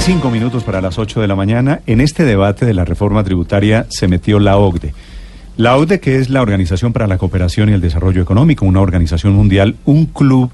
25 0.00 0.30
minutos 0.30 0.64
para 0.64 0.80
las 0.80 0.98
8 0.98 1.20
de 1.20 1.28
la 1.28 1.36
mañana. 1.36 1.82
En 1.86 2.00
este 2.00 2.24
debate 2.24 2.64
de 2.64 2.72
la 2.72 2.86
reforma 2.86 3.22
tributaria 3.22 3.84
se 3.90 4.08
metió 4.08 4.38
la 4.38 4.56
OCDE. 4.56 4.94
La 5.58 5.76
OCDE, 5.76 6.00
que 6.00 6.16
es 6.16 6.30
la 6.30 6.40
Organización 6.40 6.94
para 6.94 7.06
la 7.06 7.18
Cooperación 7.18 7.68
y 7.68 7.74
el 7.74 7.82
Desarrollo 7.82 8.22
Económico, 8.22 8.64
una 8.64 8.80
organización 8.80 9.34
mundial, 9.34 9.76
un 9.84 10.06
club 10.06 10.52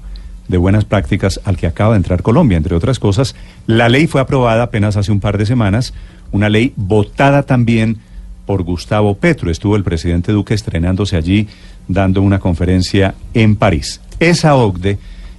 de 0.49 0.57
buenas 0.57 0.83
prácticas 0.83 1.39
al 1.45 1.55
que 1.55 1.65
acaba 1.65 1.93
de 1.93 1.97
entrar 1.99 2.23
Colombia, 2.23 2.57
entre 2.57 2.75
otras 2.75 2.99
cosas. 2.99 3.35
La 3.67 3.87
ley 3.87 4.05
fue 4.07 4.19
aprobada 4.19 4.63
apenas 4.63 4.97
hace 4.97 5.13
un 5.13 5.21
par 5.21 5.37
de 5.37 5.45
semanas, 5.45 5.93
una 6.33 6.49
ley 6.49 6.73
votada 6.75 7.43
también 7.43 7.99
por 8.45 8.63
Gustavo 8.63 9.15
Petro. 9.15 9.49
Estuvo 9.49 9.77
el 9.77 9.83
presidente 9.83 10.33
Duque 10.33 10.55
estrenándose 10.55 11.15
allí, 11.15 11.47
dando 11.87 12.21
una 12.21 12.39
conferencia 12.39 13.15
en 13.33 13.55
París. 13.55 14.01
Esa 14.19 14.55
OCDE 14.55 14.97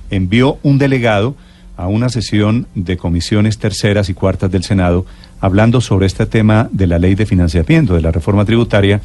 envió 0.08 0.56
un 0.62 0.78
delegado 0.78 1.36
a 1.78 1.86
una 1.86 2.08
sesión 2.08 2.66
de 2.74 2.96
comisiones 2.96 3.58
terceras 3.58 4.10
y 4.10 4.14
cuartas 4.14 4.50
del 4.50 4.64
Senado 4.64 5.06
hablando 5.40 5.80
sobre 5.80 6.06
este 6.06 6.26
tema 6.26 6.68
de 6.72 6.88
la 6.88 6.98
ley 6.98 7.14
de 7.14 7.24
financiamiento, 7.24 7.94
de 7.94 8.02
la 8.02 8.10
reforma 8.10 8.44
tributaria, 8.44 9.00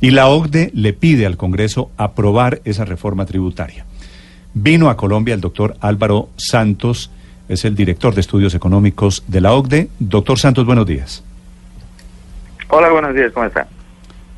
y 0.00 0.12
la 0.12 0.28
OCDE 0.28 0.70
le 0.72 0.92
pide 0.92 1.26
al 1.26 1.36
Congreso 1.36 1.90
aprobar 1.96 2.62
esa 2.64 2.84
reforma 2.84 3.26
tributaria. 3.26 3.84
Vino 4.54 4.88
a 4.88 4.96
Colombia 4.96 5.34
el 5.34 5.40
doctor 5.40 5.76
Álvaro 5.80 6.28
Santos, 6.36 7.10
es 7.48 7.64
el 7.64 7.74
director 7.74 8.14
de 8.14 8.20
estudios 8.20 8.54
económicos 8.54 9.24
de 9.26 9.40
la 9.40 9.52
OCDE. 9.52 9.88
Doctor 9.98 10.38
Santos, 10.38 10.64
buenos 10.64 10.86
días. 10.86 11.24
Hola, 12.68 12.88
buenos 12.90 13.16
días, 13.16 13.32
¿cómo 13.32 13.46
está? 13.46 13.66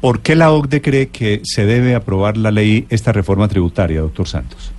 ¿Por 0.01 0.21
qué 0.21 0.35
la 0.37 0.51
OCDE 0.51 0.81
cree 0.81 1.09
que 1.09 1.43
se 1.45 1.67
debe 1.67 1.95
aprobar 1.95 2.39
la 2.39 2.51
ley, 2.51 2.87
esta 2.89 3.13
reforma 3.13 3.47
tributaria, 3.47 4.01
doctor 4.01 4.27
Santos? 4.27 4.73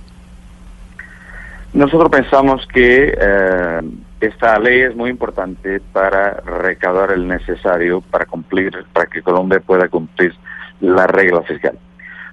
Nosotros 1.74 2.08
pensamos 2.08 2.64
que 2.72 3.12
eh, 3.20 3.80
esta 4.20 4.56
ley 4.60 4.82
es 4.82 4.94
muy 4.94 5.10
importante 5.10 5.80
para 5.92 6.34
recaudar 6.40 7.10
el 7.10 7.26
necesario 7.26 8.00
para 8.00 8.26
cumplir, 8.26 8.84
para 8.92 9.06
que 9.06 9.22
Colombia 9.22 9.58
pueda 9.58 9.88
cumplir 9.88 10.32
la 10.80 11.08
regla 11.08 11.42
fiscal. 11.42 11.76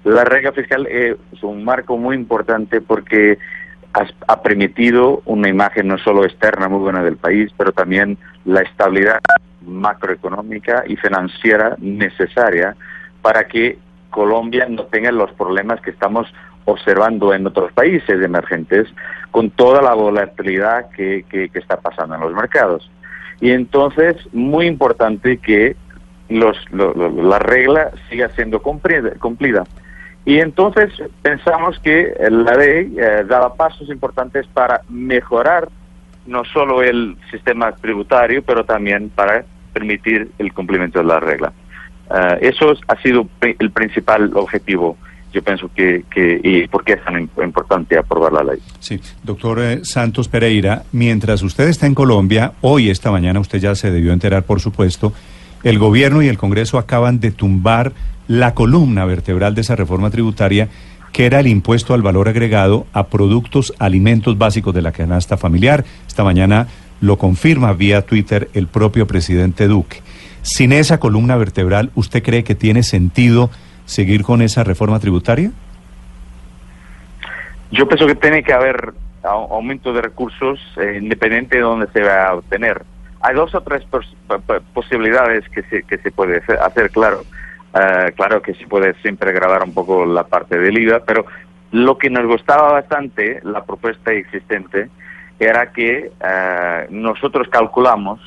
La 0.04 0.22
regla 0.22 0.52
fiscal 0.52 0.86
es 0.86 1.16
un 1.42 1.64
marco 1.64 1.96
muy 1.96 2.14
importante 2.14 2.80
porque 2.80 3.38
ha, 3.94 4.06
ha 4.28 4.42
permitido 4.42 5.22
una 5.24 5.48
imagen 5.48 5.88
no 5.88 5.98
solo 5.98 6.24
externa 6.24 6.68
muy 6.68 6.78
buena 6.78 7.02
del 7.02 7.16
país, 7.16 7.50
pero 7.56 7.72
también 7.72 8.18
la 8.44 8.60
estabilidad 8.60 9.18
macroeconómica 9.66 10.84
y 10.86 10.94
financiera 10.94 11.74
necesaria 11.80 12.76
para 13.22 13.48
que 13.48 13.76
Colombia 14.10 14.66
no 14.68 14.84
tenga 14.84 15.10
los 15.10 15.32
problemas 15.32 15.80
que 15.80 15.90
estamos 15.90 16.32
observando 16.64 17.34
en 17.34 17.46
otros 17.46 17.72
países 17.72 18.22
emergentes 18.22 18.88
con 19.30 19.50
toda 19.50 19.82
la 19.82 19.94
volatilidad 19.94 20.90
que, 20.90 21.24
que, 21.28 21.50
está 21.54 21.78
pasando 21.78 22.14
en 22.14 22.20
los 22.20 22.34
mercados. 22.34 22.90
Y 23.40 23.50
entonces, 23.50 24.16
muy 24.32 24.66
importante 24.66 25.38
que 25.38 25.76
los, 26.28 26.56
lo, 26.70 26.94
lo, 26.94 27.10
la 27.22 27.38
regla 27.38 27.90
siga 28.08 28.28
siendo 28.30 28.62
cumplida. 28.62 29.64
Y 30.24 30.38
entonces 30.38 30.92
pensamos 31.22 31.78
que 31.80 32.14
la 32.30 32.54
ley 32.54 32.94
eh, 32.96 33.24
daba 33.26 33.54
pasos 33.54 33.88
importantes 33.88 34.46
para 34.46 34.82
mejorar 34.88 35.68
no 36.26 36.44
solo 36.44 36.82
el 36.82 37.16
sistema 37.30 37.72
tributario, 37.72 38.42
pero 38.42 38.64
también 38.64 39.10
para 39.10 39.44
permitir 39.72 40.30
el 40.38 40.52
cumplimiento 40.52 41.00
de 41.00 41.04
la 41.06 41.18
regla. 41.18 41.52
Uh, 42.10 42.36
eso 42.40 42.74
ha 42.88 42.96
sido 43.00 43.26
el 43.40 43.70
principal 43.70 44.30
objetivo 44.36 44.96
yo 45.32 45.42
pienso 45.42 45.70
que, 45.74 46.04
que 46.10 46.40
y 46.42 46.68
por 46.68 46.84
qué 46.84 46.94
es 46.94 47.04
tan 47.04 47.20
importante 47.20 47.98
aprobar 47.98 48.32
la 48.32 48.44
ley. 48.44 48.60
Sí, 48.80 49.00
doctor 49.22 49.60
eh, 49.60 49.80
Santos 49.84 50.28
Pereira, 50.28 50.84
mientras 50.92 51.42
usted 51.42 51.68
está 51.68 51.86
en 51.86 51.94
Colombia, 51.94 52.52
hoy, 52.60 52.90
esta 52.90 53.10
mañana, 53.10 53.40
usted 53.40 53.58
ya 53.58 53.74
se 53.74 53.90
debió 53.90 54.12
enterar, 54.12 54.44
por 54.44 54.60
supuesto, 54.60 55.12
el 55.62 55.78
gobierno 55.78 56.22
y 56.22 56.28
el 56.28 56.38
Congreso 56.38 56.78
acaban 56.78 57.20
de 57.20 57.30
tumbar 57.30 57.92
la 58.28 58.54
columna 58.54 59.04
vertebral 59.04 59.54
de 59.54 59.62
esa 59.62 59.76
reforma 59.76 60.10
tributaria, 60.10 60.68
que 61.12 61.26
era 61.26 61.40
el 61.40 61.46
impuesto 61.46 61.94
al 61.94 62.02
valor 62.02 62.28
agregado 62.28 62.86
a 62.92 63.06
productos, 63.06 63.74
alimentos 63.78 64.38
básicos 64.38 64.74
de 64.74 64.82
la 64.82 64.92
canasta 64.92 65.36
familiar. 65.36 65.84
Esta 66.06 66.24
mañana 66.24 66.68
lo 67.00 67.18
confirma 67.18 67.72
vía 67.74 68.02
Twitter 68.02 68.48
el 68.54 68.66
propio 68.66 69.06
presidente 69.06 69.68
Duque. 69.68 70.00
Sin 70.42 70.72
esa 70.72 70.98
columna 70.98 71.36
vertebral, 71.36 71.90
¿usted 71.94 72.22
cree 72.22 72.44
que 72.44 72.54
tiene 72.54 72.82
sentido 72.82 73.50
seguir 73.92 74.22
con 74.22 74.42
esa 74.42 74.64
reforma 74.64 74.98
tributaria? 74.98 75.50
Yo 77.70 77.86
pienso 77.86 78.06
que 78.06 78.14
tiene 78.14 78.42
que 78.42 78.52
haber 78.52 78.92
aumento 79.22 79.92
de 79.92 80.02
recursos 80.02 80.58
eh, 80.76 80.98
independiente 81.00 81.56
de 81.56 81.62
dónde 81.62 81.86
se 81.92 82.02
va 82.02 82.28
a 82.28 82.34
obtener. 82.34 82.82
Hay 83.20 83.34
dos 83.34 83.54
o 83.54 83.60
tres 83.60 83.84
pos 83.84 84.04
posibilidades 84.74 85.48
que 85.48 85.62
se, 85.64 85.82
que 85.84 85.98
se 85.98 86.10
puede 86.10 86.42
hacer, 86.60 86.90
claro. 86.90 87.22
Uh, 87.74 88.12
claro 88.14 88.42
que 88.42 88.52
se 88.52 88.66
puede 88.66 88.92
siempre 89.00 89.32
grabar 89.32 89.62
un 89.62 89.72
poco 89.72 90.04
la 90.04 90.24
parte 90.24 90.58
del 90.58 90.76
IVA, 90.76 91.00
pero 91.06 91.24
lo 91.70 91.96
que 91.96 92.10
nos 92.10 92.26
gustaba 92.26 92.72
bastante, 92.72 93.40
la 93.44 93.64
propuesta 93.64 94.12
existente, 94.12 94.90
era 95.38 95.72
que 95.72 96.10
uh, 96.20 96.92
nosotros 96.94 97.48
calculamos 97.48 98.20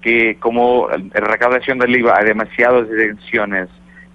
que 0.00 0.36
como 0.38 0.88
en 0.92 1.10
recaudación 1.10 1.78
del 1.78 1.96
IVA 1.96 2.18
hay 2.18 2.26
demasiadas 2.26 2.88
deducciones 2.88 3.68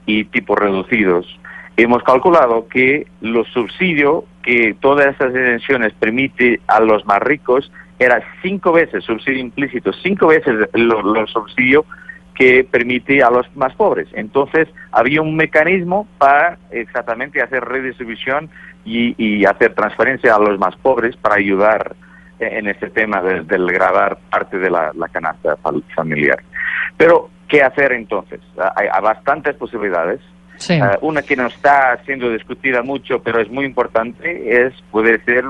y 0.06 0.26
tipos 0.26 0.58
reducidos, 0.58 1.40
hemos 1.78 2.04
calculado 2.04 2.68
que 2.68 3.08
los 3.22 3.48
subsidios 3.50 4.24
que 4.44 4.76
todas 4.80 5.08
estas 5.08 5.34
detenciones 5.34 5.94
permite 5.94 6.60
a 6.68 6.80
los 6.80 7.06
más 7.06 7.20
ricos 7.20 7.72
era 8.00 8.22
cinco 8.42 8.72
veces 8.72 9.04
subsidio 9.04 9.40
implícito, 9.40 9.92
cinco 9.94 10.28
veces 10.28 10.70
los 10.74 11.04
lo 11.04 11.28
subsidios 11.28 11.86
que 12.34 12.64
permite 12.64 13.22
a 13.22 13.30
los 13.30 13.46
más 13.56 13.76
pobres. 13.76 14.08
Entonces 14.14 14.70
había 14.92 15.22
un 15.22 15.36
mecanismo 15.36 16.08
para 16.18 16.58
exactamente 16.72 17.42
hacer 17.42 17.64
redistribución 17.66 18.50
y, 18.86 19.14
y 19.18 19.46
hacer 19.46 19.76
transferencia 19.76 20.36
a 20.36 20.40
los 20.40 20.58
más 20.58 20.76
pobres 20.78 21.18
para 21.18 21.36
ayudar 21.36 21.96
en 22.40 22.68
este 22.68 22.90
tema 22.90 23.22
del 23.22 23.46
de 23.46 23.74
grabar 23.74 24.18
parte 24.30 24.58
de 24.58 24.70
la, 24.70 24.92
la 24.96 25.10
canasta 25.10 25.58
familiar. 25.94 26.42
Pero 26.96 27.30
¿Qué 27.50 27.62
hacer 27.64 27.92
entonces? 27.94 28.40
Hay, 28.76 28.88
hay 28.92 29.02
bastantes 29.02 29.56
posibilidades. 29.56 30.22
Sí. 30.58 30.80
Uh, 30.80 31.08
una 31.08 31.22
que 31.22 31.36
no 31.36 31.48
está 31.48 32.00
siendo 32.06 32.30
discutida 32.32 32.84
mucho, 32.84 33.22
pero 33.24 33.42
es 33.42 33.50
muy 33.50 33.66
importante, 33.66 34.66
es 34.68 34.74
poder 34.92 35.24
ser 35.26 35.46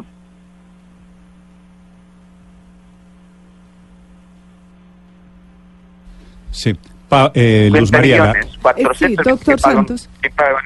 Sí. 6.51 6.75
Pa, 7.07 7.31
eh, 7.33 7.69
Luz 7.71 7.91
María. 7.91 8.21
millones, 8.33 8.57
400 8.61 9.01
Eh, 9.01 9.07
sí, 9.07 9.15
doctor 9.29 9.55
que 9.55 9.61
pagan, 9.61 9.77
Santos. 9.77 10.09
que 10.21 10.29
pagan. 10.29 10.63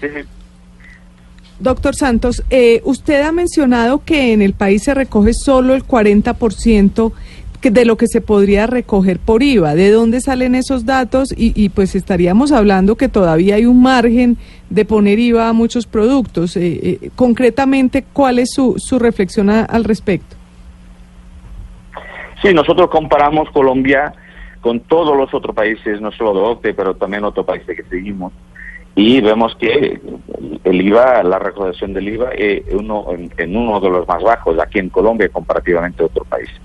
Sí, 0.00 0.06
sí. 0.08 0.28
Doctor 1.58 1.94
Santos, 1.94 2.42
eh, 2.50 2.80
usted 2.84 3.22
ha 3.22 3.32
mencionado 3.32 4.02
que 4.04 4.32
en 4.32 4.40
el 4.42 4.54
país 4.54 4.82
se 4.84 4.94
recoge 4.94 5.32
solo 5.34 5.74
el 5.74 5.84
40% 5.84 7.12
que- 7.12 7.49
de 7.62 7.84
lo 7.84 7.96
que 7.96 8.06
se 8.06 8.22
podría 8.22 8.66
recoger 8.66 9.18
por 9.18 9.42
IVA. 9.42 9.74
¿De 9.74 9.90
dónde 9.90 10.20
salen 10.20 10.54
esos 10.54 10.86
datos? 10.86 11.34
Y, 11.36 11.52
y 11.54 11.68
pues 11.68 11.94
estaríamos 11.94 12.52
hablando 12.52 12.96
que 12.96 13.08
todavía 13.08 13.56
hay 13.56 13.66
un 13.66 13.82
margen 13.82 14.38
de 14.70 14.84
poner 14.86 15.18
IVA 15.18 15.48
a 15.48 15.52
muchos 15.52 15.86
productos. 15.86 16.56
Eh, 16.56 16.80
eh, 16.82 17.10
concretamente, 17.16 18.04
¿cuál 18.12 18.38
es 18.38 18.50
su, 18.54 18.76
su 18.78 18.98
reflexión 18.98 19.50
al 19.50 19.84
respecto? 19.84 20.36
Sí, 22.40 22.54
nosotros 22.54 22.88
comparamos 22.88 23.50
Colombia 23.50 24.14
con 24.62 24.80
todos 24.80 25.16
los 25.16 25.32
otros 25.34 25.54
países, 25.54 26.00
no 26.00 26.10
solo 26.12 26.34
de 26.34 26.40
OCDE, 26.40 26.74
pero 26.74 26.94
también 26.94 27.24
otros 27.24 27.44
países 27.44 27.76
que 27.76 27.82
seguimos. 27.84 28.32
Y 28.94 29.20
vemos 29.20 29.54
que 29.56 30.00
el 30.64 30.80
IVA, 30.80 31.22
la 31.22 31.38
recaudación 31.38 31.92
del 31.92 32.08
IVA, 32.08 32.30
es 32.30 32.62
uno, 32.72 33.06
en, 33.12 33.30
en 33.36 33.56
uno 33.56 33.80
de 33.80 33.90
los 33.90 34.08
más 34.08 34.22
bajos 34.22 34.58
aquí 34.58 34.78
en 34.78 34.88
Colombia 34.88 35.28
comparativamente 35.28 36.02
a 36.02 36.06
otros 36.06 36.26
países. 36.26 36.60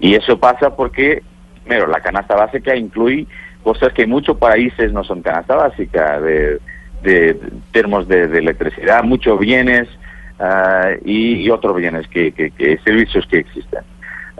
Y 0.00 0.14
eso 0.14 0.40
pasa 0.40 0.74
porque, 0.74 1.22
primero, 1.64 1.86
la 1.86 2.00
canasta 2.00 2.34
básica 2.34 2.74
incluye 2.74 3.26
cosas 3.62 3.92
que 3.92 4.02
en 4.02 4.10
muchos 4.10 4.36
países 4.38 4.92
no 4.92 5.04
son 5.04 5.22
canasta 5.22 5.54
básica, 5.54 6.18
de, 6.20 6.58
de, 7.02 7.34
de 7.34 7.52
termos 7.72 8.08
de, 8.08 8.22
electricidad, 8.22 9.04
muchos 9.04 9.38
bienes 9.38 9.88
uh, 10.38 10.96
y, 11.04 11.48
otros 11.50 11.76
bienes, 11.76 12.08
que, 12.08 12.32
que, 12.32 12.50
que, 12.50 12.78
servicios 12.78 13.26
que 13.26 13.38
existen. 13.38 13.82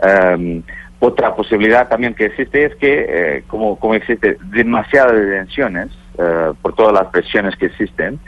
Em, 0.01 0.63
otra 0.99 1.35
posibilidad 1.35 1.87
también 1.87 2.15
que 2.15 2.25
existe 2.25 2.65
es 2.65 2.75
que, 2.75 3.05
eh, 3.07 3.43
como, 3.47 3.77
como 3.77 3.95
existe 3.95 4.37
demasiadas 4.51 5.13
detenciones 5.13 5.89
eh, 6.17 6.53
por 6.61 6.75
todas 6.75 6.93
las 6.93 7.07
presiones 7.07 7.55
que 7.55 7.67
existen, 7.67 8.19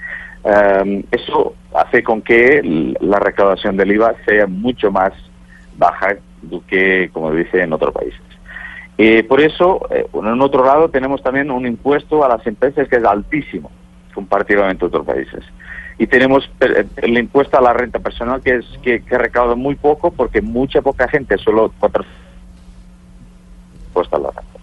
em, 0.44 1.04
eso 1.12 1.56
hace 1.76 2.04
con 2.04 2.22
que 2.22 2.94
la 3.00 3.20
recaudación 3.20 3.78
del 3.78 3.92
IVA 3.92 4.16
sea 4.26 4.46
mucho 4.46 4.92
más 4.92 5.14
baja 5.78 6.16
que, 6.68 7.10
como 7.14 7.32
dice, 7.32 7.62
en 7.62 7.74
otros 7.74 7.94
países. 7.94 8.22
Y 8.98 9.24
por 9.24 9.42
eso, 9.42 9.88
eh, 9.90 10.06
en 10.14 10.42
otro 10.42 10.64
lado, 10.66 10.90
tenemos 10.90 11.22
también 11.24 11.50
un 11.50 11.66
impuesto 11.66 12.24
a 12.24 12.30
las 12.30 12.46
empresas 12.46 12.88
que 12.88 12.98
es 12.98 13.04
altísimo 13.04 13.72
comparativamente 14.14 14.86
a 14.86 14.88
otros 14.88 15.06
países. 15.06 15.44
Y 15.98 16.08
tenemos 16.08 16.50
eh, 16.60 16.86
el 16.98 17.18
impuesto 17.18 17.58
a 17.58 17.62
la 17.62 17.74
renta 17.74 18.00
personal 18.00 18.42
que 18.42 18.56
es 18.56 18.66
que, 18.84 19.02
recauda 19.10 19.56
muy 19.56 19.76
poco 19.76 20.12
porque 20.12 20.42
mucha 20.42 20.82
poca 20.82 21.08
gente, 21.08 21.38
solo 21.38 21.74
cuatro 21.80 22.04
impuesto 23.88 24.16
a 24.16 24.20
la 24.20 24.30
renta. 24.30 24.60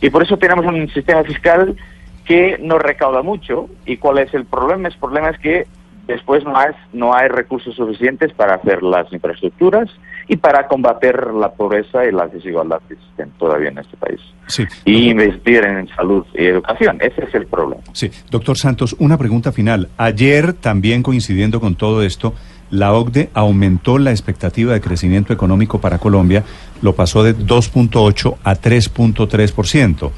Y 0.00 0.10
por 0.10 0.22
eso 0.22 0.36
tenemos 0.36 0.66
un 0.66 0.88
sistema 0.90 1.24
fiscal 1.24 1.76
que 2.24 2.58
no 2.60 2.78
recauda 2.78 3.22
mucho. 3.22 3.68
¿Y 3.86 3.96
cuál 3.96 4.18
es 4.18 4.32
el 4.34 4.44
problema? 4.44 4.88
El 4.88 4.94
problema 4.98 5.30
es 5.30 5.38
que 5.38 5.66
después 6.06 6.44
no 6.44 6.56
hay, 6.56 6.72
no 6.92 7.14
hay 7.14 7.28
recursos 7.28 7.74
suficientes 7.74 8.32
para 8.32 8.54
hacer 8.54 8.82
las 8.82 9.12
infraestructuras 9.12 9.88
y 10.28 10.36
para 10.36 10.66
combater 10.68 11.32
la 11.34 11.52
pobreza 11.52 12.04
y 12.06 12.12
las 12.12 12.32
desigualdades 12.32 12.86
que 12.88 12.94
existen 12.94 13.30
todavía 13.38 13.68
en 13.68 13.78
este 13.78 13.96
país. 13.96 14.20
Sí, 14.46 14.64
y 14.84 15.10
investir 15.10 15.64
en 15.64 15.88
salud 15.88 16.24
y 16.34 16.46
educación. 16.46 16.98
Ese 17.00 17.24
es 17.24 17.34
el 17.34 17.46
problema. 17.46 17.82
Sí, 17.92 18.10
doctor 18.30 18.56
Santos, 18.56 18.96
una 18.98 19.18
pregunta 19.18 19.52
final. 19.52 19.88
Ayer, 19.96 20.52
también 20.54 21.02
coincidiendo 21.02 21.60
con 21.60 21.74
todo 21.74 22.02
esto, 22.02 22.34
la 22.70 22.92
OCDE 22.92 23.30
aumentó 23.34 23.98
la 23.98 24.10
expectativa 24.10 24.72
de 24.72 24.80
crecimiento 24.80 25.32
económico 25.32 25.80
para 25.80 25.98
Colombia, 25.98 26.44
lo 26.82 26.94
pasó 26.94 27.22
de 27.22 27.36
2.8 27.36 28.36
a 28.42 28.54
3.3%. 28.54 30.10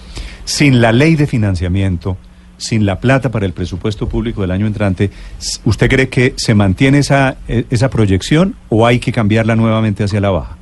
Sin 0.44 0.81
la 0.81 0.93
ley 0.93 1.17
de 1.17 1.27
financiamiento, 1.27 2.17
sin 2.56 2.87
la 2.87 3.00
plata 3.00 3.31
para 3.31 3.47
el 3.47 3.53
presupuesto 3.53 4.08
público 4.08 4.43
del 4.43 4.50
año 4.50 4.67
entrante, 4.67 5.11
¿usted 5.64 5.88
cree 5.88 6.08
que 6.08 6.35
se 6.37 6.55
mantiene 6.55 6.99
esa, 6.99 7.37
e, 7.49 7.64
esa 7.70 7.91
proyección 7.91 8.55
o 8.69 8.87
hay 8.87 8.99
que 8.99 9.12
cambiarla 9.12 9.56
nuevamente 9.56 10.05
hacia 10.05 10.20
la 10.20 10.31
baja? 10.31 10.56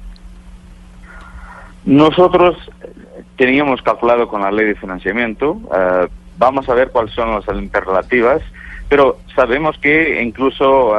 Nosotros 1.84 2.56
teníamos 3.36 3.82
calculado 3.82 4.28
con 4.28 4.42
la 4.42 4.50
ley 4.50 4.66
de 4.66 4.74
financiamiento, 4.74 5.60
eh, 5.76 6.08
vamos 6.38 6.68
a 6.68 6.74
ver 6.74 6.90
cuáles 6.90 7.12
son 7.14 7.30
las 7.32 7.48
alternativas, 7.48 8.42
pero 8.88 9.18
sabemos 9.34 9.78
que 9.78 10.22
incluso 10.22 10.92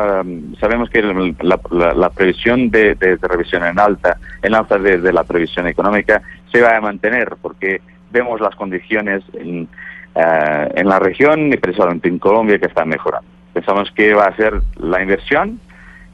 sabemos 0.60 0.90
que 0.90 1.02
la, 1.02 2.10
previsión 2.10 2.70
de, 2.70 2.96
revisión 3.22 3.64
en 3.64 3.80
alta, 3.80 4.18
en 4.42 4.56
alta 4.56 4.78
de, 4.78 5.14
la 5.14 5.24
previsión 5.24 5.68
económica, 5.68 6.22
se 6.52 6.62
va 6.62 6.76
a 6.76 6.82
mantener 6.82 7.36
porque 7.42 7.82
vemos 8.12 8.42
las 8.42 8.56
condiciones 8.56 9.24
en, 9.34 9.68
eh, 10.16 10.72
en 10.76 10.88
la 10.88 10.98
región 11.00 11.52
y 11.52 11.58
precisamente 11.58 12.08
en 12.08 12.20
Colombia 12.20 12.58
que 12.58 12.68
están 12.68 12.88
mejorando. 12.88 13.28
Pensamos 13.54 13.92
que 13.92 14.14
va 14.14 14.26
a 14.26 14.36
ser 14.36 14.62
la 14.78 15.02
inversión 15.02 15.60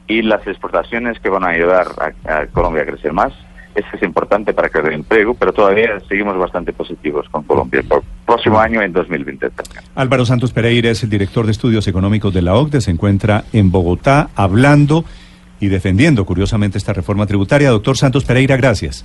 y 0.08 0.22
las 0.22 0.46
exportaciones 0.46 1.18
que 1.20 1.28
van 1.28 1.44
a 1.44 1.48
ayudar 1.48 1.86
a, 2.24 2.46
Colombia 2.46 2.82
a 2.82 2.86
crecer 2.86 3.12
más. 3.12 3.32
Eso 3.74 3.86
es 3.94 4.02
importante 4.02 4.52
para 4.52 4.68
crear 4.68 4.92
empleo, 4.92 5.34
pero 5.34 5.52
todavía 5.52 5.98
seguimos 6.08 6.36
bastante 6.36 6.72
positivos 6.72 7.28
con 7.30 7.44
Colombia 7.44 7.82
por 7.88 8.02
próximo 8.26 8.58
año 8.58 8.82
en 8.82 8.92
2020 8.92 9.50
Álvaro 9.94 10.26
Santos 10.26 10.52
Pereira 10.52 10.90
es 10.90 11.02
el 11.02 11.10
director 11.10 11.46
de 11.46 11.52
estudios 11.52 11.86
económicos 11.88 12.34
de 12.34 12.42
la 12.42 12.54
OCDE, 12.54 12.80
se 12.80 12.90
encuentra 12.90 13.44
en 13.52 13.70
Bogotá 13.70 14.30
hablando 14.34 15.04
y 15.60 15.68
defendiendo 15.68 16.24
curiosamente 16.24 16.76
esta 16.76 16.92
reforma 16.92 17.26
tributaria. 17.26 17.70
Doctor 17.70 17.96
Santos 17.96 18.24
Pereira, 18.24 18.56
gracias. 18.56 19.04